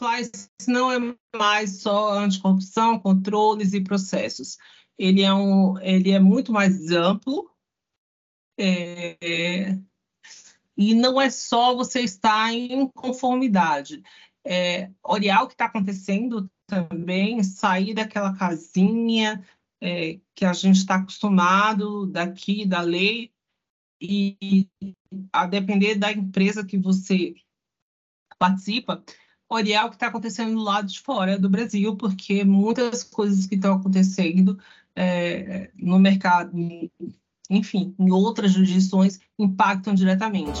compliance 0.00 0.48
não 0.66 0.90
é 0.90 1.14
mais 1.36 1.82
só 1.82 2.18
anticorrupção, 2.18 2.98
controles 2.98 3.74
e 3.74 3.82
processos. 3.82 4.56
Ele 4.98 5.22
é, 5.22 5.32
um, 5.32 5.78
ele 5.80 6.10
é 6.10 6.18
muito 6.18 6.52
mais 6.52 6.90
amplo 6.90 7.50
é, 8.58 9.78
e 10.76 10.94
não 10.94 11.20
é 11.20 11.28
só 11.28 11.74
você 11.74 12.00
estar 12.00 12.52
em 12.52 12.88
conformidade. 12.88 14.02
É, 14.46 14.90
olhar 15.04 15.42
o 15.42 15.48
que 15.48 15.54
está 15.54 15.66
acontecendo 15.66 16.50
também, 16.66 17.42
sair 17.42 17.92
daquela 17.92 18.34
casinha 18.34 19.46
é, 19.82 20.18
que 20.34 20.46
a 20.46 20.52
gente 20.54 20.76
está 20.76 20.96
acostumado 20.96 22.06
daqui, 22.06 22.64
da 22.64 22.80
lei, 22.80 23.30
e 24.02 24.66
a 25.30 25.46
depender 25.46 25.94
da 25.94 26.10
empresa 26.10 26.64
que 26.64 26.78
você 26.78 27.34
participa, 28.38 29.04
olhar 29.50 29.84
o 29.84 29.90
que 29.90 29.96
está 29.96 30.06
acontecendo 30.06 30.54
do 30.54 30.62
lado 30.62 30.86
de 30.86 31.00
fora 31.00 31.36
do 31.36 31.50
Brasil, 31.50 31.96
porque 31.96 32.44
muitas 32.44 33.02
coisas 33.02 33.46
que 33.46 33.56
estão 33.56 33.74
acontecendo 33.74 34.56
é, 34.94 35.70
no 35.76 35.98
mercado, 35.98 36.52
enfim, 37.50 37.94
em 37.98 38.10
outras 38.12 38.52
jurisdições, 38.52 39.18
impactam 39.36 39.92
diretamente. 39.92 40.60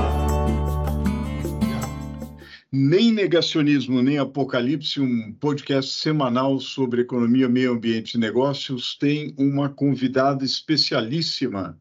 Nem 2.73 3.11
Negacionismo, 3.11 4.01
nem 4.01 4.17
Apocalipse, 4.17 5.01
um 5.01 5.33
podcast 5.33 5.91
semanal 5.91 6.57
sobre 6.57 7.01
economia, 7.01 7.49
meio 7.49 7.73
ambiente 7.73 8.13
e 8.13 8.17
negócios, 8.17 8.95
tem 8.97 9.35
uma 9.37 9.67
convidada 9.67 10.45
especialíssima, 10.45 11.77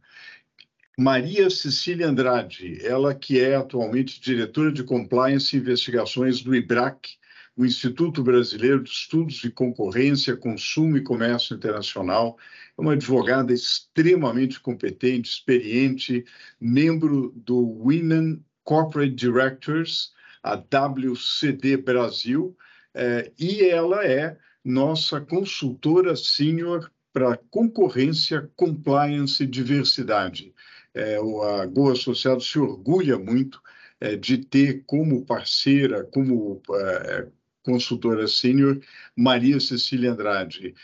Maria 0.98 1.48
Cecília 1.48 2.08
Andrade, 2.08 2.84
ela 2.84 3.14
que 3.14 3.38
é 3.38 3.54
atualmente 3.54 4.20
diretora 4.20 4.72
de 4.72 4.82
Compliance 4.82 5.56
e 5.56 5.60
Investigações 5.60 6.42
do 6.42 6.56
IBRAC, 6.56 7.10
o 7.56 7.64
Instituto 7.64 8.20
Brasileiro 8.20 8.82
de 8.82 8.90
Estudos 8.90 9.36
de 9.36 9.48
Concorrência, 9.48 10.36
Consumo 10.36 10.96
e 10.96 11.04
Comércio 11.04 11.54
Internacional, 11.54 12.36
é 12.76 12.80
uma 12.80 12.94
advogada 12.94 13.52
extremamente 13.52 14.58
competente, 14.58 15.30
experiente, 15.30 16.24
membro 16.60 17.32
do 17.36 17.56
Women 17.56 18.44
Corporate 18.64 19.14
Directors, 19.14 20.18
a 20.42 20.54
WCD 20.54 21.76
Brasil, 21.76 22.56
é, 22.94 23.30
e 23.38 23.64
ela 23.64 24.04
é 24.04 24.36
nossa 24.64 25.20
consultora 25.20 26.16
sênior 26.16 26.90
para 27.12 27.36
concorrência, 27.50 28.50
compliance 28.56 29.42
e 29.42 29.46
diversidade. 29.46 30.54
É, 30.94 31.16
a 31.16 31.66
Go 31.66 31.90
Associado 31.90 32.40
se 32.40 32.58
orgulha 32.58 33.18
muito 33.18 33.60
é, 34.00 34.16
de 34.16 34.38
ter 34.38 34.84
como 34.86 35.24
parceira, 35.24 36.04
como 36.04 36.62
é, 36.72 37.28
consultora 37.62 38.26
sênior, 38.26 38.80
Maria 39.16 39.60
Cecília 39.60 40.12
Andrade. 40.12 40.74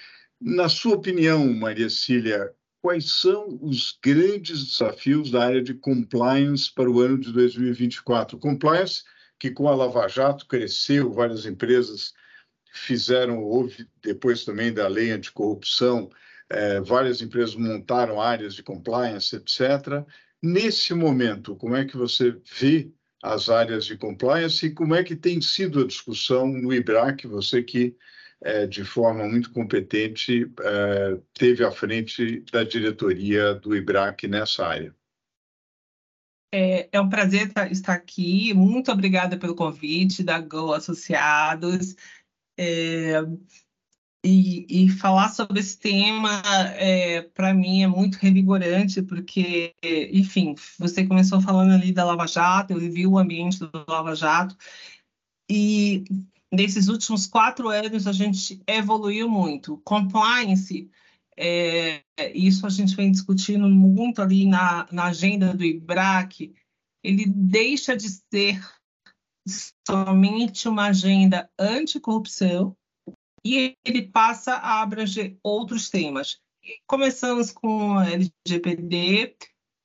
Na 0.41 0.69
sua 0.69 0.97
opinião, 0.97 1.53
Maria 1.53 1.89
Cecília, 1.89 2.53
quais 2.83 3.11
são 3.11 3.59
os 3.63 3.99
grandes 4.03 4.65
desafios 4.65 5.31
da 5.31 5.45
área 5.45 5.63
de 5.63 5.75
compliance 5.75 6.73
para 6.73 6.91
o 6.91 7.01
ano 7.01 7.19
de 7.19 7.33
2024? 7.33 8.39
Compliance 8.39 9.03
que 9.39 9.51
com 9.51 9.69
a 9.69 9.75
Lava 9.75 10.09
Jato 10.09 10.47
cresceu, 10.47 11.13
várias 11.13 11.47
empresas 11.47 12.15
fizeram, 12.73 13.43
houve 13.43 13.89
depois 14.03 14.45
também 14.45 14.73
da 14.73 14.87
lei 14.89 15.11
anticorrupção, 15.11 16.11
é, 16.49 16.81
várias 16.81 17.21
empresas 17.21 17.55
montaram 17.55 18.21
áreas 18.21 18.55
de 18.55 18.63
compliance, 18.63 19.35
etc. 19.35 20.05
Nesse 20.43 20.95
momento, 20.95 21.57
como 21.57 21.75
é 21.75 21.85
que 21.85 21.97
você 21.97 22.37
vê 22.59 22.91
as 23.23 23.49
áreas 23.49 23.87
de 23.87 23.97
compliance 23.97 24.67
e 24.67 24.71
como 24.71 24.95
é 24.95 25.03
que 25.03 25.17
tem 25.17 25.41
sido 25.41 25.81
a 25.81 25.87
discussão 25.87 26.47
no 26.47 26.73
IBRAC, 26.73 27.27
você 27.27 27.63
que 27.63 27.97
é, 28.41 28.67
de 28.67 28.85
forma 28.85 29.27
muito 29.27 29.51
competente 29.51 30.51
é, 30.61 31.19
teve 31.35 31.65
à 31.65 31.71
frente 31.71 32.45
da 32.53 32.63
diretoria 32.63 33.55
do 33.55 33.75
IBRAC 33.75 34.29
nessa 34.29 34.67
área? 34.67 34.95
É, 36.59 36.89
é 36.91 36.99
um 36.99 37.11
prazer 37.11 37.53
estar 37.71 37.93
aqui. 37.93 38.55
Muito 38.55 38.91
obrigada 38.91 39.37
pelo 39.37 39.55
convite 39.55 40.23
da 40.23 40.41
Go 40.41 40.73
Associados. 40.73 41.95
É, 42.59 43.21
e, 44.25 44.67
e, 44.71 44.89
falar 44.89 45.29
sobre 45.29 45.61
esse 45.61 45.79
tema, 45.79 46.41
é, 46.77 47.21
para 47.35 47.53
mim, 47.53 47.83
é 47.83 47.87
muito 47.87 48.17
revigorante, 48.17 49.03
porque, 49.03 49.75
enfim, 50.11 50.55
você 50.79 51.07
começou 51.07 51.43
falando 51.43 51.73
ali 51.73 51.93
da 51.93 52.05
Lava 52.05 52.27
Jato, 52.27 52.73
eu 52.73 52.81
vivi 52.81 53.07
o 53.07 53.19
ambiente 53.19 53.61
do 53.61 53.71
Lava 53.87 54.17
Jato, 54.17 54.57
e 55.49 56.05
nesses 56.51 56.89
últimos 56.89 57.27
quatro 57.27 57.69
anos 57.69 58.07
a 58.07 58.13
gente 58.13 58.61
evoluiu 58.67 59.29
muito. 59.29 59.77
Compliance 59.85 60.91
é, 61.39 62.03
isso 62.35 62.67
a 62.67 62.71
gente 62.71 62.97
vem 62.97 63.11
discutindo 63.11 63.69
muito 63.69 64.23
ali 64.23 64.47
na, 64.47 64.89
na 64.91 65.05
agenda 65.07 65.55
do 65.55 65.65
IBRAC. 65.65 66.55
Ele 67.05 67.27
deixa 67.27 67.97
de 67.97 68.09
ser 68.09 68.61
somente 69.87 70.69
uma 70.69 70.87
agenda 70.87 71.49
anticorrupção 71.59 72.77
e 73.45 73.77
ele 73.85 74.03
passa 74.09 74.55
a 74.55 74.83
abranger 74.83 75.37
outros 75.43 75.89
temas. 75.89 76.41
Começamos 76.87 77.53
com 77.53 78.01
LGPD, 78.01 79.37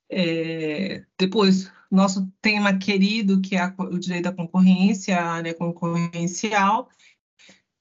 é, 0.10 1.06
depois 1.20 1.72
nosso 1.92 2.32
tema 2.42 2.78
querido, 2.80 3.42
que 3.42 3.56
é 3.56 3.74
o 3.78 4.00
direito 4.00 4.28
à 4.28 4.34
concorrência, 4.34 5.20
a 5.20 5.32
área 5.34 5.54
concorrencial, 5.54 6.90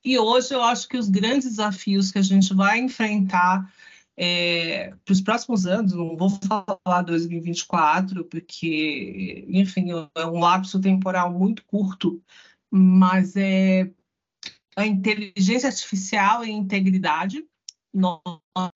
e 0.05 0.19
hoje 0.19 0.55
eu 0.55 0.63
acho 0.63 0.89
que 0.89 0.97
os 0.97 1.09
grandes 1.09 1.49
desafios 1.51 2.11
que 2.11 2.19
a 2.19 2.23
gente 2.23 2.55
vai 2.55 2.79
enfrentar 2.79 3.71
é, 4.17 4.95
para 5.05 5.13
os 5.13 5.21
próximos 5.21 5.67
anos, 5.67 5.93
não 5.93 6.15
vou 6.15 6.29
falar 6.31 7.03
2024, 7.03 8.25
porque, 8.27 9.47
enfim, 9.49 9.89
é 10.15 10.27
um 10.27 10.39
lapso 10.39 10.79
temporal 10.79 11.33
muito 11.33 11.65
curto, 11.65 12.23
mas 12.71 13.35
é 13.35 13.91
a 14.77 14.87
inteligência 14.87 15.69
artificial 15.69 16.45
e 16.45 16.51
integridade. 16.51 17.45
Nós 17.95 18.21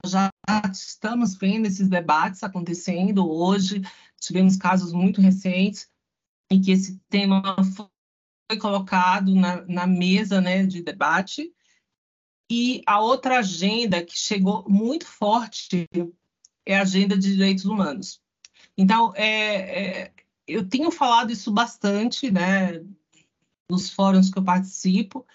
já 0.07 0.31
estamos 0.73 1.35
vendo 1.35 1.67
esses 1.67 1.89
debates 1.89 2.43
acontecendo 2.43 3.31
hoje, 3.31 3.83
tivemos 4.19 4.57
casos 4.57 4.93
muito 4.93 5.21
recentes 5.21 5.89
em 6.51 6.61
que 6.61 6.71
esse 6.71 6.99
tema 7.09 7.55
colocado 8.61 9.35
na, 9.35 9.65
na 9.67 9.87
mesa 9.87 10.41
né, 10.41 10.65
de 10.65 10.83
debate. 10.83 11.53
E 12.51 12.83
a 12.87 13.01
outra 13.01 13.39
agenda 13.39 14.05
que 14.05 14.17
chegou 14.17 14.69
muito 14.69 15.07
forte 15.07 15.89
é 16.67 16.77
a 16.77 16.83
agenda 16.83 17.17
de 17.17 17.33
direitos 17.33 17.65
humanos. 17.65 18.21
Então, 18.77 19.13
é, 19.17 20.03
é, 20.03 20.13
eu 20.47 20.69
tenho 20.69 20.91
falado 20.91 21.33
isso 21.33 21.51
bastante, 21.51 22.31
né, 22.31 22.85
nos 23.71 23.91
fóruns 23.91 24.31
que 24.31 24.39
eu 24.39 24.45
participo. 24.45 25.27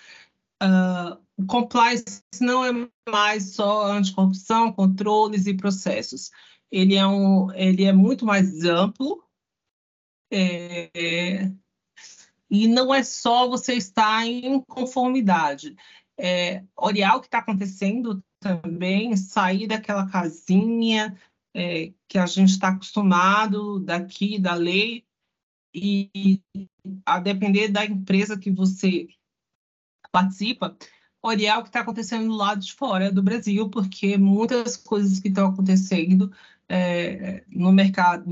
Uh, 0.62 1.19
o 1.38 1.45
compliance 1.45 2.22
não 2.42 2.66
é 2.66 2.89
mais 3.10 3.56
só 3.56 3.92
anticorrupção, 3.92 4.74
controles 4.74 5.48
e 5.48 5.54
processos. 5.54 6.31
Ele 6.72 6.95
é, 6.95 7.07
um, 7.07 7.51
ele 7.54 7.86
é 7.86 7.94
muito 7.94 8.25
mais 8.25 8.63
amplo. 8.66 9.24
É, 10.31 10.92
é 10.94 11.51
e 12.50 12.68
não 12.68 12.94
é 12.94 13.04
só 13.04 13.48
você 13.48 13.74
estar 13.74 14.25
em 14.25 14.62
conformidade. 14.62 15.75
É, 16.18 16.63
olhar 16.78 17.16
o 17.16 17.22
que 17.22 17.28
está 17.28 17.40
acontecendo 17.40 18.24
também, 18.40 19.16
sair 19.16 19.68
daquela 19.68 20.10
casinha 20.10 21.18
é, 21.54 21.94
que 22.07 22.18
a 22.18 22.25
gente 22.25 22.50
está 22.50 22.69
acostumado 22.69 23.80
daqui, 23.80 24.40
da 24.40 24.54
lei, 24.54 25.06
e 25.74 26.42
a 27.06 27.19
depender 27.19 27.69
da 27.69 27.86
empresa 27.86 28.38
que 28.38 28.51
você 28.51 29.07
participa, 30.12 30.75
olhar 31.22 31.60
o 31.60 31.63
que 31.63 31.69
está 31.69 31.81
acontecendo 31.81 32.28
do 32.28 32.36
lado 32.36 32.62
de 32.62 32.74
fora 32.74 33.12
do 33.12 33.22
Brasil, 33.22 33.69
porque 33.69 34.18
muitas 34.18 34.78
coisas 34.78 35.19
que 35.19 35.28
estão 35.28 35.50
acontecendo 35.50 36.31
é, 36.68 37.44
no 37.48 37.72
mercado, 37.72 38.25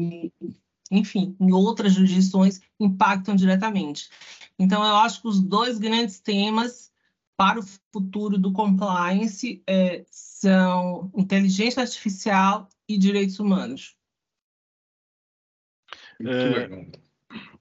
enfim, 0.91 1.35
em 1.39 1.51
outras 1.51 1.93
jurisdições 1.93 2.61
impactam 2.79 3.35
diretamente. 3.35 4.09
Então, 4.57 4.83
eu 4.83 4.95
acho 4.97 5.21
que 5.21 5.27
os 5.27 5.39
dois 5.39 5.77
grandes 5.77 6.19
temas 6.19 6.91
para 7.37 7.59
o 7.59 7.63
futuro 7.93 8.37
do 8.37 8.51
compliance 8.51 9.61
é, 9.67 10.03
são 10.09 11.11
inteligência 11.15 11.81
artificial 11.81 12.67
e 12.89 12.97
direitos 12.97 13.39
humanos. 13.39 13.95
É, 16.19 16.87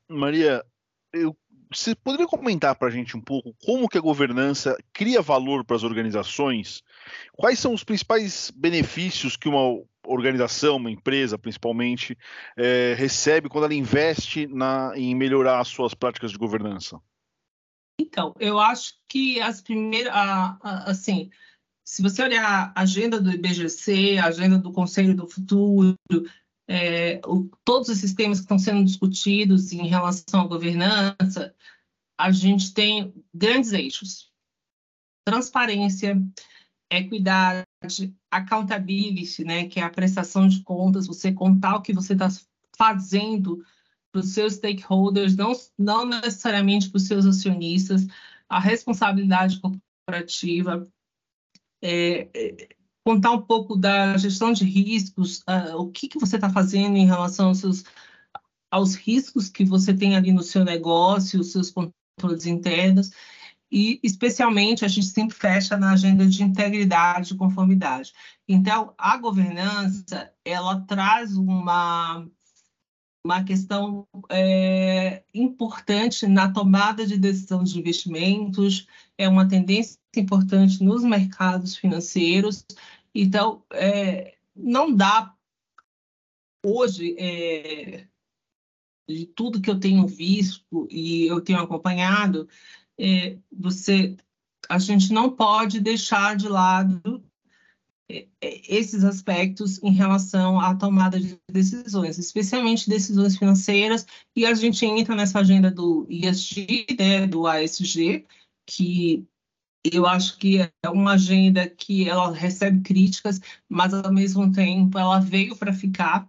Maria, 0.08 0.64
eu, 1.12 1.37
você 1.70 1.94
poderia 1.94 2.26
comentar 2.26 2.75
para 2.75 2.88
a 2.88 2.90
gente 2.90 3.17
um 3.17 3.20
pouco 3.20 3.55
como 3.64 3.88
que 3.88 3.99
a 3.99 4.00
governança 4.00 4.76
cria 4.93 5.20
valor 5.20 5.64
para 5.64 5.76
as 5.76 5.82
organizações? 5.82 6.82
Quais 7.32 7.58
são 7.58 7.75
os 7.75 7.84
principais 7.84 8.50
benefícios 8.56 9.37
que 9.37 9.49
uma 9.49 9.82
organização, 10.06 10.76
uma 10.76 10.91
empresa 10.91 11.38
principalmente, 11.38 12.17
é, 12.56 12.94
recebe 12.97 13.49
quando 13.49 13.64
ela 13.64 13.75
investe 13.75 14.47
na, 14.47 14.93
em 14.94 15.14
melhorar 15.14 15.61
as 15.61 15.69
suas 15.69 15.94
práticas 15.94 16.31
de 16.31 16.38
governança? 16.38 17.00
Então, 17.99 18.35
eu 18.38 18.58
acho 18.58 18.94
que 19.08 19.41
as 19.41 19.61
primeiras, 19.61 20.12
assim, 20.62 21.31
se 21.85 22.03
você 22.03 22.23
olhar 22.23 22.73
a 22.75 22.81
agenda 22.82 23.20
do 23.20 23.31
IBGC, 23.31 24.19
a 24.19 24.26
agenda 24.26 24.58
do 24.58 24.73
Conselho 24.73 25.17
do 25.17 25.29
Futuro, 25.29 25.97
é, 26.69 27.20
o, 27.25 27.49
todos 27.64 27.88
esses 27.88 28.12
temas 28.12 28.38
que 28.38 28.44
estão 28.44 28.58
sendo 28.58 28.85
discutidos 28.85 29.73
em 29.73 29.87
relação 29.87 30.43
à 30.43 30.47
governança, 30.47 31.55
a 32.19 32.31
gente 32.31 32.75
tem 32.75 33.14
grandes 33.32 33.73
eixos: 33.73 34.31
transparência, 35.25 36.20
equidade, 36.91 37.66
accountability, 38.31 39.44
né, 39.44 39.67
que 39.67 39.81
é 39.81 39.83
a 39.83 39.91
prestação 39.91 40.49
de 40.49 40.62
contas, 40.62 41.06
você 41.06 41.33
contar 41.33 41.77
o 41.77 41.83
que 41.83 41.93
você 41.93 42.12
está 42.12 42.29
fazendo 42.77 43.65
para 44.12 44.21
os 44.21 44.31
seus 44.31 44.55
stakeholders, 44.55 45.37
não, 45.37 45.53
não 45.79 46.06
necessariamente 46.06 46.88
para 46.91 46.99
os 46.99 47.06
seus 47.06 47.27
acionistas, 47.27 48.06
a 48.49 48.59
responsabilidade 48.59 49.61
corporativa, 49.61 50.88
é, 51.83 52.29
é, 52.35 52.69
contar 53.05 53.33
um 53.33 53.43
pouco 53.43 53.77
da 53.77 54.17
gestão 54.17 54.53
de 54.53 54.65
riscos, 54.65 55.39
uh, 55.41 55.77
o 55.77 55.91
que, 55.91 56.09
que 56.09 56.19
você 56.19 56.37
está 56.37 56.50
fazendo 56.50 56.97
em 56.97 57.06
relação 57.06 57.49
aos, 57.49 57.59
seus, 57.59 57.85
aos 58.71 58.94
riscos 58.94 59.49
que 59.49 59.65
você 59.65 59.94
tem 59.94 60.17
ali 60.17 60.32
no 60.32 60.43
seu 60.43 60.65
negócio, 60.65 61.41
os 61.41 61.53
seus 61.53 61.71
controles 61.71 62.47
internos, 62.47 63.11
e 63.71 64.01
especialmente 64.03 64.85
a 64.85 64.89
gente 64.89 65.07
sempre 65.07 65.37
fecha 65.37 65.77
na 65.77 65.93
agenda 65.93 66.27
de 66.27 66.43
integridade 66.43 67.35
e 67.35 67.37
conformidade. 67.37 68.13
Então, 68.49 68.95
a 68.97 69.17
governança, 69.17 70.33
ela 70.45 70.81
traz 70.83 71.37
uma 71.37 72.27
uma 73.25 73.43
questão 73.43 74.07
é, 74.31 75.25
importante 75.35 76.29
na 76.29 76.53
tomada 76.53 77.05
de 77.05 77.19
decisão 77.19 77.65
de 77.65 77.77
investimentos, 77.77 78.87
é 79.19 79.29
uma 79.29 79.49
tendência 79.49 79.99
importante 80.17 80.83
nos 80.85 81.03
mercados 81.03 81.77
financeiros. 81.77 82.65
Então, 83.13 83.65
é, 83.73 84.37
não 84.55 84.95
dá 84.95 85.35
hoje, 86.65 87.17
é, 87.19 88.07
de 89.09 89.27
tudo 89.27 89.61
que 89.61 89.71
eu 89.71 89.79
tenho 89.79 90.07
visto 90.07 90.87
e 90.89 91.27
eu 91.27 91.41
tenho 91.41 91.61
acompanhado, 91.61 92.49
você, 93.52 94.16
a 94.69 94.78
gente 94.78 95.12
não 95.12 95.31
pode 95.31 95.81
deixar 95.81 96.37
de 96.37 96.48
lado 96.48 97.22
é, 98.08 98.28
é, 98.40 98.76
esses 98.76 99.02
aspectos 99.02 99.82
em 99.82 99.90
relação 99.90 100.60
à 100.60 100.75
tomada 100.76 101.19
de 101.19 101.38
decisões, 101.50 102.19
especialmente 102.19 102.88
decisões 102.88 103.37
financeiras, 103.37 104.06
e 104.34 104.46
a 104.46 104.54
gente 104.54 104.87
entra 104.87 105.14
nessa 105.14 105.40
agenda 105.40 105.70
do 105.70 106.06
ISG, 106.08 106.87
né, 106.96 107.26
do 107.26 107.46
ASG, 107.46 108.25
que 108.64 109.26
eu 109.84 110.06
acho 110.06 110.38
que 110.38 110.60
é 110.60 110.88
uma 110.88 111.12
agenda 111.12 111.69
que 111.69 112.08
ela 112.08 112.32
recebe 112.32 112.81
críticas, 112.82 113.40
mas 113.69 113.93
ao 113.93 114.12
mesmo 114.12 114.52
tempo 114.52 114.98
ela 114.98 115.19
veio 115.19 115.56
para 115.56 115.72
ficar. 115.72 116.28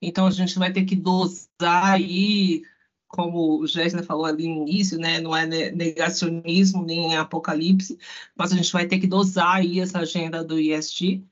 Então 0.00 0.26
a 0.26 0.30
gente 0.30 0.58
vai 0.58 0.72
ter 0.72 0.84
que 0.84 0.96
dosar 0.96 1.92
aí 1.92 2.62
como 3.08 3.60
o 3.60 3.66
Gessner 3.66 4.04
falou 4.04 4.26
ali 4.26 4.46
no 4.46 4.68
início, 4.68 4.98
né, 4.98 5.20
não 5.20 5.34
é 5.34 5.46
negacionismo 5.46 6.84
nem 6.84 7.16
apocalipse, 7.16 7.98
mas 8.36 8.52
a 8.52 8.56
gente 8.56 8.72
vai 8.72 8.86
ter 8.86 8.98
que 8.98 9.06
dosar 9.06 9.56
aí 9.56 9.80
essa 9.80 10.00
agenda 10.00 10.44
do 10.44 10.60
ISG, 10.60 11.24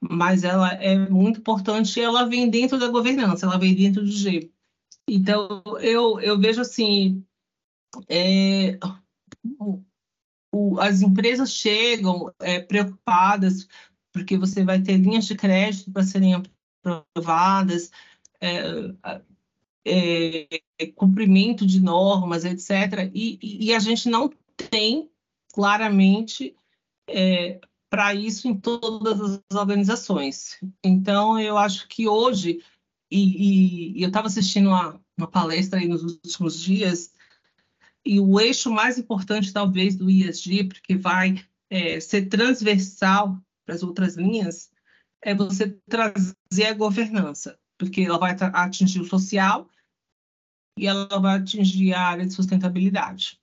mas 0.00 0.42
ela 0.42 0.72
é 0.74 0.98
muito 0.98 1.38
importante 1.38 2.00
ela 2.00 2.24
vem 2.24 2.50
dentro 2.50 2.78
da 2.78 2.88
governança, 2.88 3.46
ela 3.46 3.58
vem 3.58 3.74
dentro 3.74 4.02
do 4.02 4.10
G. 4.10 4.50
Então, 5.08 5.62
eu, 5.80 6.20
eu 6.20 6.38
vejo 6.38 6.60
assim, 6.60 7.24
é, 8.08 8.78
o, 9.58 9.82
o, 10.52 10.80
as 10.80 11.02
empresas 11.02 11.52
chegam 11.52 12.32
é, 12.40 12.60
preocupadas 12.60 13.68
porque 14.12 14.36
você 14.36 14.64
vai 14.64 14.80
ter 14.82 14.96
linhas 14.98 15.24
de 15.24 15.34
crédito 15.34 15.90
para 15.90 16.02
serem 16.02 16.34
aprovadas, 16.84 17.90
é, 18.40 18.62
é, 19.84 20.46
cumprimento 20.94 21.66
de 21.66 21.80
normas, 21.80 22.44
etc. 22.44 23.10
E, 23.12 23.38
e, 23.66 23.74
a 23.74 23.78
gente 23.78 24.08
não 24.08 24.30
tem 24.70 25.10
claramente 25.52 26.54
é, 27.08 27.60
para 27.90 28.14
isso 28.14 28.48
em 28.48 28.58
todas 28.58 29.20
as 29.20 29.56
organizações. 29.56 30.58
Então, 30.82 31.38
eu 31.38 31.58
acho 31.58 31.88
que 31.88 32.08
hoje, 32.08 32.62
e, 33.10 33.98
e 33.98 34.02
eu 34.02 34.08
estava 34.08 34.28
assistindo 34.28 34.68
uma, 34.68 35.00
uma 35.16 35.26
palestra 35.26 35.80
aí 35.80 35.88
nos 35.88 36.02
últimos 36.02 36.60
dias, 36.60 37.12
e 38.04 38.18
o 38.18 38.40
eixo 38.40 38.70
mais 38.70 38.98
importante, 38.98 39.52
talvez, 39.52 39.94
do 39.94 40.10
ISG, 40.10 40.64
porque 40.64 40.96
vai 40.96 41.44
é, 41.70 42.00
ser 42.00 42.26
transversal 42.28 43.38
para 43.64 43.74
as 43.74 43.82
outras 43.82 44.16
linhas, 44.16 44.70
é 45.20 45.34
você 45.34 45.78
trazer 45.88 46.66
a 46.66 46.74
governança 46.74 47.56
porque 47.82 48.02
ela 48.02 48.16
vai 48.16 48.36
atingir 48.40 49.00
o 49.00 49.04
social 49.04 49.68
e 50.78 50.86
ela 50.86 51.18
vai 51.18 51.38
atingir 51.38 51.92
a 51.92 52.00
área 52.00 52.24
de 52.24 52.32
sustentabilidade. 52.32 53.40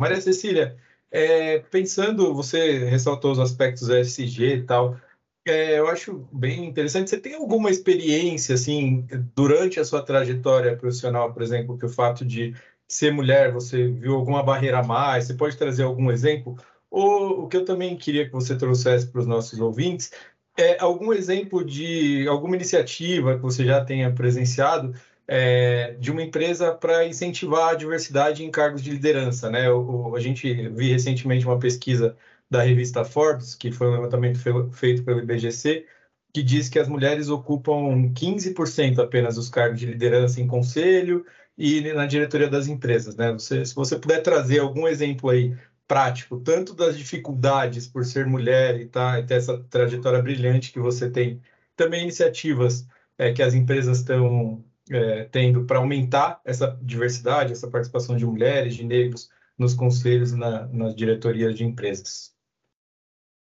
Maria 0.00 0.20
Cecília, 0.20 0.76
é, 1.10 1.60
pensando, 1.60 2.34
você 2.34 2.84
ressaltou 2.84 3.30
os 3.30 3.38
aspectos 3.38 3.88
ESG 3.88 4.56
e 4.56 4.62
tal, 4.64 5.00
é, 5.46 5.78
eu 5.78 5.86
acho 5.86 6.28
bem 6.32 6.66
interessante. 6.66 7.08
Você 7.08 7.20
tem 7.20 7.34
alguma 7.34 7.70
experiência, 7.70 8.56
assim, 8.56 9.06
durante 9.36 9.78
a 9.78 9.84
sua 9.84 10.02
trajetória 10.02 10.76
profissional, 10.76 11.32
por 11.32 11.42
exemplo, 11.42 11.78
que 11.78 11.86
o 11.86 11.88
fato 11.88 12.24
de 12.24 12.54
ser 12.88 13.12
mulher, 13.12 13.52
você 13.52 13.86
viu 13.86 14.16
alguma 14.16 14.42
barreira 14.42 14.80
a 14.80 14.84
mais? 14.84 15.26
Você 15.26 15.34
pode 15.34 15.56
trazer 15.56 15.84
algum 15.84 16.10
exemplo? 16.10 16.58
Ou 16.90 17.44
o 17.44 17.48
que 17.48 17.56
eu 17.56 17.64
também 17.64 17.96
queria 17.96 18.26
que 18.26 18.32
você 18.32 18.56
trouxesse 18.56 19.06
para 19.06 19.20
os 19.20 19.26
nossos 19.26 19.60
ouvintes 19.60 20.10
é, 20.56 20.78
algum 20.80 21.12
exemplo 21.12 21.64
de 21.64 22.26
alguma 22.28 22.56
iniciativa 22.56 23.36
que 23.36 23.42
você 23.42 23.64
já 23.64 23.84
tenha 23.84 24.12
presenciado 24.12 24.94
é, 25.28 25.94
de 25.98 26.10
uma 26.10 26.22
empresa 26.22 26.72
para 26.72 27.06
incentivar 27.06 27.70
a 27.70 27.74
diversidade 27.74 28.44
em 28.44 28.50
cargos 28.50 28.82
de 28.82 28.90
liderança, 28.90 29.50
né? 29.50 29.70
O, 29.70 30.10
o, 30.10 30.16
a 30.16 30.20
gente 30.20 30.52
viu 30.68 30.92
recentemente 30.92 31.44
uma 31.46 31.58
pesquisa 31.58 32.16
da 32.50 32.62
revista 32.62 33.04
Forbes, 33.04 33.54
que 33.54 33.72
foi 33.72 33.88
um 33.88 33.92
levantamento 33.92 34.38
feito 34.72 35.02
pelo 35.02 35.20
IBGC, 35.20 35.84
que 36.32 36.42
diz 36.42 36.68
que 36.68 36.78
as 36.78 36.88
mulheres 36.88 37.28
ocupam 37.28 38.12
15% 38.14 38.98
apenas 39.00 39.34
dos 39.36 39.48
cargos 39.48 39.80
de 39.80 39.86
liderança 39.86 40.40
em 40.40 40.46
conselho 40.46 41.24
e 41.58 41.80
na 41.92 42.06
diretoria 42.06 42.48
das 42.48 42.68
empresas, 42.68 43.16
né? 43.16 43.32
Você, 43.32 43.64
se 43.64 43.74
você 43.74 43.98
puder 43.98 44.22
trazer 44.22 44.60
algum 44.60 44.86
exemplo 44.86 45.30
aí 45.30 45.56
prático, 45.86 46.40
tanto 46.40 46.74
das 46.74 46.98
dificuldades 46.98 47.86
por 47.86 48.04
ser 48.04 48.26
mulher 48.26 48.80
e, 48.80 48.86
tá, 48.86 49.20
e 49.20 49.26
ter 49.26 49.34
essa 49.34 49.58
trajetória 49.70 50.20
brilhante 50.20 50.72
que 50.72 50.80
você 50.80 51.10
tem, 51.10 51.40
também 51.76 52.02
iniciativas 52.02 52.86
é, 53.18 53.32
que 53.32 53.42
as 53.42 53.54
empresas 53.54 53.98
estão 53.98 54.64
é, 54.90 55.24
tendo 55.24 55.64
para 55.64 55.78
aumentar 55.78 56.40
essa 56.44 56.78
diversidade, 56.82 57.52
essa 57.52 57.70
participação 57.70 58.16
de 58.16 58.26
mulheres, 58.26 58.74
de 58.74 58.84
negros 58.84 59.30
nos 59.58 59.74
conselhos 59.74 60.32
na, 60.32 60.66
nas 60.66 60.94
diretorias 60.94 61.56
de 61.56 61.64
empresas. 61.64 62.34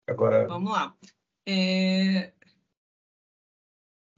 Agora. 0.06 0.46
Vamos 0.46 0.72
lá. 0.72 0.94
É... 1.46 2.32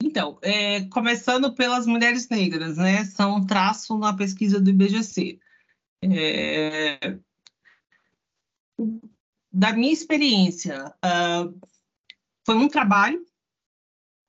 Então, 0.03 0.39
é, 0.43 0.85
começando 0.89 1.55
pelas 1.55 1.87
mulheres 1.87 2.29
negras, 2.29 2.77
né? 2.77 3.05
São 3.05 3.37
um 3.37 3.47
traço 3.47 3.99
na 3.99 4.17
pesquisa 4.17 4.61
do 4.61 4.71
IBGC. 4.71 5.41
É, 6.03 7.19
da 9.59 9.73
minha 9.73 9.93
experiência, 9.93 10.95
uh, 11.05 11.61
foi 12.47 12.55
um 12.55 12.69
trabalho, 12.69 13.27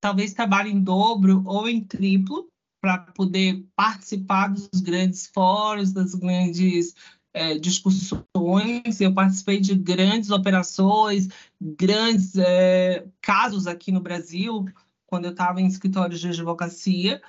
talvez 0.01 0.33
trabalho 0.33 0.69
em 0.69 0.81
dobro 0.81 1.43
ou 1.45 1.69
em 1.69 1.83
triplo, 1.83 2.49
para 2.81 2.97
poder 2.97 3.63
participar 3.75 4.47
dos 4.47 4.81
grandes 4.81 5.27
fóruns, 5.27 5.93
das 5.93 6.15
grandes 6.15 6.95
é, 7.31 7.59
discussões. 7.59 8.99
Eu 8.99 9.13
participei 9.13 9.59
de 9.59 9.75
grandes 9.75 10.31
operações, 10.31 11.27
grandes 11.61 12.35
é, 12.35 13.07
casos 13.21 13.67
aqui 13.67 13.91
no 13.91 14.01
Brasil, 14.01 14.65
quando 15.05 15.25
eu 15.25 15.31
estava 15.31 15.61
em 15.61 15.67
escritórios 15.67 16.19
de 16.19 16.29
advocacia, 16.29 17.21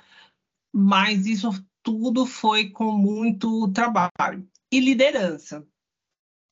mas 0.73 1.27
isso 1.27 1.51
tudo 1.83 2.25
foi 2.25 2.69
com 2.69 2.93
muito 2.93 3.71
trabalho. 3.73 4.49
E 4.71 4.79
liderança. 4.79 5.67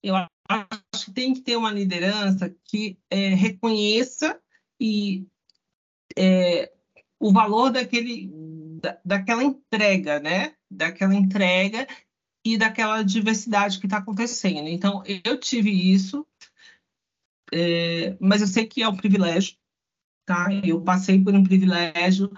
Eu 0.03 0.15
acho 0.49 1.05
que 1.05 1.11
tem 1.11 1.33
que 1.33 1.41
ter 1.41 1.55
uma 1.55 1.71
liderança 1.71 2.53
que 2.65 2.97
é, 3.09 3.29
reconheça 3.29 4.41
e 4.79 5.27
é, 6.17 6.71
o 7.19 7.31
valor 7.31 7.71
daquele, 7.71 8.29
da, 8.81 8.99
daquela 9.05 9.43
entrega, 9.43 10.19
né? 10.19 10.55
Daquela 10.69 11.13
entrega 11.13 11.87
e 12.43 12.57
daquela 12.57 13.03
diversidade 13.03 13.79
que 13.79 13.85
está 13.85 13.97
acontecendo. 13.97 14.67
Então, 14.67 15.03
eu 15.23 15.39
tive 15.39 15.69
isso, 15.69 16.25
é, 17.53 18.17
mas 18.19 18.41
eu 18.41 18.47
sei 18.47 18.65
que 18.65 18.81
é 18.81 18.87
um 18.87 18.97
privilégio, 18.97 19.55
tá? 20.25 20.47
Eu 20.63 20.81
passei 20.81 21.23
por 21.23 21.35
um 21.35 21.43
privilégio 21.43 22.31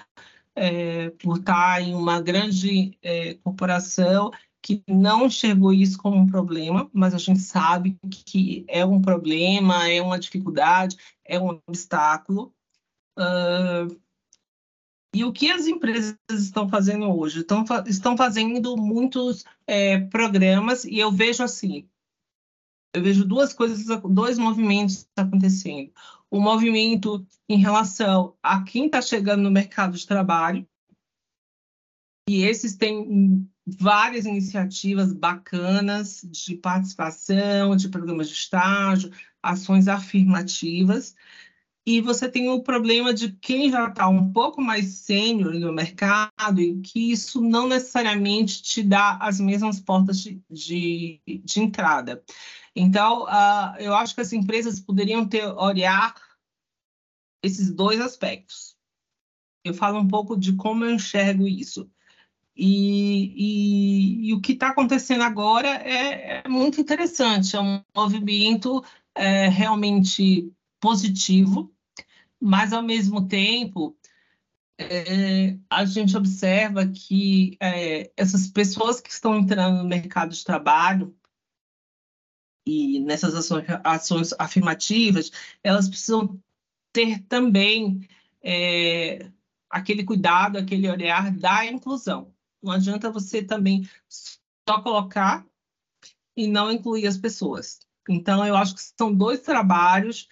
é, 0.56 1.12
por 1.12 1.38
estar 1.38 1.82
em 1.82 1.94
uma 1.96 2.22
grande 2.22 2.98
é, 3.02 3.36
corporação 3.36 4.32
que 4.62 4.84
não 4.88 5.26
enxergou 5.26 5.74
isso 5.74 5.98
como 5.98 6.18
um 6.18 6.28
problema, 6.28 6.90
mas 6.94 7.14
a 7.14 7.18
gente 7.18 7.40
sabe 7.40 7.98
que 8.10 8.64
é 8.68 8.86
um 8.86 9.02
problema, 9.02 9.90
é 9.90 10.02
uma 10.02 10.20
dificuldade, 10.20 10.98
é 11.26 11.40
um 11.40 11.60
obstáculo. 11.68 12.54
Uh, 13.18 14.00
e 15.14 15.26
o 15.26 15.34
que 15.34 15.52
as 15.52 15.68
empresas 15.68 16.16
estão 16.30 16.70
fazendo 16.70 17.10
hoje? 17.14 17.42
Estão, 17.42 17.66
estão 17.86 18.16
fazendo 18.16 18.78
muitos 18.78 19.44
é, 19.68 20.00
programas, 20.00 20.86
e 20.86 21.00
eu 21.00 21.12
vejo 21.12 21.44
assim: 21.44 21.90
eu 22.94 23.02
vejo 23.02 23.26
duas 23.26 23.54
coisas, 23.54 23.86
dois 24.10 24.38
movimentos 24.38 25.08
acontecendo. 25.18 25.92
O 26.30 26.40
movimento 26.40 27.26
em 27.50 27.58
relação 27.58 28.38
a 28.42 28.64
quem 28.64 28.86
está 28.86 29.02
chegando 29.02 29.42
no 29.42 29.52
mercado 29.52 29.98
de 29.98 30.08
trabalho, 30.08 30.66
e 32.30 32.44
esses 32.44 32.78
têm 32.78 33.51
várias 33.66 34.26
iniciativas 34.26 35.14
bacanas 35.14 36.22
de 36.24 36.56
participação, 36.56 37.76
de 37.76 37.90
programas 37.90 38.28
de 38.28 38.36
estágio, 38.36 39.12
ações 39.42 39.88
afirmativas. 39.88 41.16
E 41.86 42.00
você 42.00 42.30
tem 42.30 42.48
o 42.50 42.62
problema 42.62 43.12
de 43.12 43.32
quem 43.32 43.72
já 43.72 43.88
está 43.88 44.08
um 44.08 44.32
pouco 44.32 44.62
mais 44.62 44.86
sênior 45.00 45.54
no 45.54 45.74
mercado 45.74 46.62
e 46.62 46.80
que 46.80 47.12
isso 47.12 47.42
não 47.42 47.68
necessariamente 47.68 48.62
te 48.62 48.84
dá 48.84 49.18
as 49.18 49.40
mesmas 49.40 49.80
portas 49.80 50.22
de, 50.22 50.40
de, 50.50 51.20
de 51.44 51.60
entrada. 51.60 52.24
Então, 52.76 53.24
uh, 53.24 53.76
eu 53.80 53.96
acho 53.96 54.14
que 54.14 54.22
as 54.22 54.32
empresas 54.32 54.80
poderiam 54.80 55.28
ter 55.28 55.46
olhar 55.46 56.14
esses 57.44 57.72
dois 57.72 58.00
aspectos. 58.00 58.78
Eu 59.64 59.74
falo 59.74 60.00
um 60.00 60.08
pouco 60.08 60.38
de 60.38 60.56
como 60.56 60.86
eu 60.86 60.92
enxergo 60.92 61.48
isso. 61.48 61.90
E, 62.56 64.26
e, 64.26 64.30
e 64.30 64.34
o 64.34 64.42
que 64.42 64.54
está 64.54 64.70
acontecendo 64.70 65.24
agora 65.24 65.68
é, 65.68 66.42
é, 66.46 66.48
muito 66.50 66.82
interessante, 66.82 67.56
é 67.56 67.62
um 67.62 67.82
movimento 67.96 68.84
é, 69.16 69.48
realmente 69.48 70.52
positivo, 70.80 71.74
mas 72.40 72.74
ao 72.74 72.84
mesmo 72.84 73.28
tempo 73.28 73.96
é, 74.78 75.58
a 75.70 75.86
gente 75.86 76.18
observa 76.18 76.88
que 76.88 77.58
é, 77.60 78.12
essas 78.18 78.48
pessoas 78.48 79.00
que 79.00 79.12
estão 79.12 79.38
entrando 79.38 79.78
no 79.84 79.88
mercado 79.88 80.32
de 80.34 80.44
trabalho 80.44 81.16
e 82.66 83.00
nessas 83.00 83.36
ações, 83.36 83.66
ações 83.84 84.34
afirmativas, 84.40 85.32
elas 85.64 85.88
precisam 85.88 86.40
ter 86.92 87.20
também 87.24 88.08
é, 88.44 89.32
aquele 89.70 90.04
cuidado, 90.04 90.58
aquele 90.58 90.90
olhar 90.90 91.32
da 91.32 91.66
inclusão. 91.66 92.34
Não 92.62 92.72
adianta 92.72 93.12
você 93.12 93.42
também 93.44 93.88
só 94.08 94.82
colocar 94.82 95.46
e 96.36 96.48
não 96.48 96.72
incluir 96.72 97.08
as 97.08 97.18
pessoas. 97.18 97.80
Então, 98.10 98.46
eu 98.46 98.56
acho 98.56 98.76
que 98.76 98.82
são 98.98 99.14
dois 99.14 99.42
trabalhos 99.42 100.28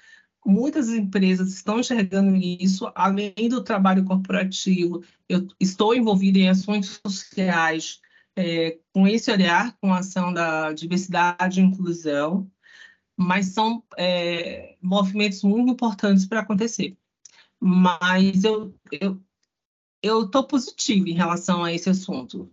muitas 0.46 0.90
empresas 0.90 1.54
estão 1.54 1.80
enxergando 1.80 2.36
isso, 2.36 2.92
além 2.96 3.34
do 3.50 3.64
trabalho 3.64 4.04
corporativo, 4.04 5.04
eu 5.28 5.48
estou 5.60 5.94
envolvida 5.94 6.40
em 6.40 6.50
ações 6.50 7.00
sociais 7.06 8.02
é, 8.36 8.80
com 8.94 9.08
esse 9.08 9.32
olhar, 9.32 9.76
com 9.82 9.94
a 9.94 10.00
ação 10.00 10.34
da 10.34 10.74
diversidade 10.74 11.60
e 11.60 11.64
inclusão, 11.64 12.50
mas 13.16 13.48
são 13.48 13.84
é, 13.98 14.78
movimentos 14.82 15.44
muito 15.44 15.72
importantes 15.72 16.26
para 16.26 16.40
acontecer. 16.40 16.98
Mas 17.60 18.44
eu 18.44 18.74
eu 18.92 19.22
estou 20.02 20.46
positiva 20.46 21.10
em 21.10 21.14
relação 21.14 21.64
a 21.64 21.74
esse 21.74 21.90
assunto. 21.90 22.52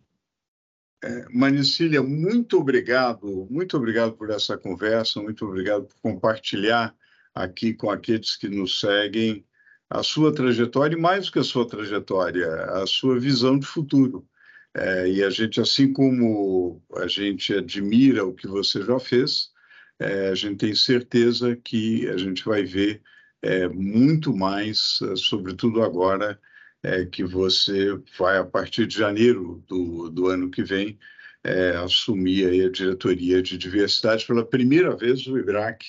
É, 1.04 1.26
Manicília, 1.30 2.02
muito 2.02 2.58
obrigado, 2.58 3.46
muito 3.50 3.76
obrigado 3.76 4.12
por 4.14 4.30
essa 4.30 4.56
conversa, 4.56 5.22
muito 5.22 5.46
obrigado 5.46 5.86
por 5.86 6.00
compartilhar 6.00 6.94
aqui 7.34 7.74
com 7.74 7.90
aqueles 7.90 8.34
que 8.36 8.48
nos 8.48 8.80
seguem 8.80 9.44
a 9.90 10.02
sua 10.02 10.34
trajetória 10.34 10.96
e 10.96 11.00
mais 11.00 11.26
do 11.26 11.32
que 11.32 11.38
a 11.38 11.44
sua 11.44 11.66
trajetória, 11.68 12.48
a 12.72 12.86
sua 12.86 13.20
visão 13.20 13.58
de 13.58 13.66
futuro. 13.66 14.26
É, 14.74 15.08
e 15.08 15.22
a 15.22 15.30
gente, 15.30 15.60
assim 15.60 15.92
como 15.92 16.82
a 16.96 17.06
gente 17.06 17.54
admira 17.54 18.26
o 18.26 18.34
que 18.34 18.46
você 18.46 18.82
já 18.82 18.98
fez, 18.98 19.50
é, 19.98 20.28
a 20.28 20.34
gente 20.34 20.58
tem 20.58 20.74
certeza 20.74 21.56
que 21.56 22.08
a 22.08 22.16
gente 22.16 22.44
vai 22.44 22.64
ver 22.64 23.02
é, 23.42 23.68
muito 23.68 24.34
mais, 24.36 24.98
sobretudo 25.16 25.82
agora 25.82 26.38
é, 26.82 27.04
que 27.06 27.24
você 27.24 27.98
vai, 28.18 28.38
a 28.38 28.44
partir 28.44 28.86
de 28.86 28.96
janeiro 28.96 29.62
do, 29.66 30.10
do 30.10 30.28
ano 30.28 30.50
que 30.50 30.62
vem, 30.62 30.98
é, 31.44 31.76
assumir 31.76 32.64
a 32.64 32.70
diretoria 32.70 33.42
de 33.42 33.56
diversidade. 33.56 34.26
Pela 34.26 34.44
primeira 34.44 34.96
vez, 34.96 35.26
o 35.26 35.38
IBRAC 35.38 35.84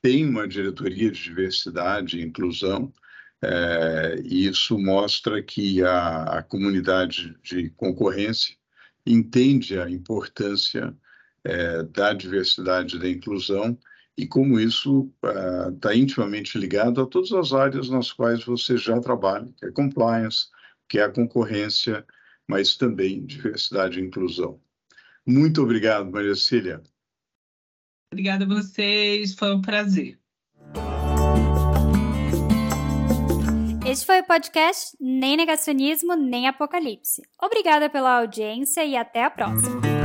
tem 0.00 0.26
uma 0.26 0.46
diretoria 0.48 1.10
de 1.10 1.22
diversidade 1.22 2.18
e 2.18 2.22
inclusão, 2.22 2.92
é, 3.42 4.20
e 4.24 4.46
isso 4.46 4.78
mostra 4.78 5.42
que 5.42 5.82
a, 5.82 6.38
a, 6.38 6.42
comunidade 6.42 7.36
de 7.42 7.70
concorrência 7.70 8.56
entende 9.04 9.78
a 9.78 9.90
importância 9.90 10.96
é, 11.44 11.82
da 11.82 12.12
diversidade 12.12 12.96
e 12.96 12.98
da 13.00 13.08
inclusão 13.08 13.76
e 14.16 14.26
como 14.26 14.60
isso 14.60 15.10
está 15.74 15.92
é, 15.92 15.96
intimamente 15.96 16.58
ligado 16.58 17.00
a 17.00 17.06
todas 17.06 17.32
as 17.32 17.52
áreas 17.52 17.88
nas 17.88 18.12
quais 18.12 18.44
você 18.44 18.76
já 18.76 19.00
trabalha, 19.00 19.48
que 19.56 19.66
é 19.66 19.70
compliance, 19.70 20.46
que 20.88 20.98
é 20.98 21.04
a 21.04 21.10
concorrência, 21.10 22.04
mas 22.46 22.76
também 22.76 23.24
diversidade 23.24 23.98
e 23.98 24.04
inclusão. 24.04 24.60
Muito 25.26 25.62
obrigado, 25.62 26.10
Maria 26.10 26.34
Cília. 26.34 26.82
Obrigada 28.12 28.44
a 28.44 28.48
vocês, 28.48 29.34
foi 29.34 29.54
um 29.54 29.62
prazer. 29.62 30.18
Este 33.86 34.06
foi 34.06 34.20
o 34.20 34.24
podcast 34.24 34.96
Nem 35.00 35.36
Negacionismo, 35.36 36.14
Nem 36.14 36.46
Apocalipse. 36.46 37.22
Obrigada 37.42 37.90
pela 37.90 38.18
audiência 38.18 38.84
e 38.84 38.96
até 38.96 39.24
a 39.24 39.30
próxima. 39.30 40.01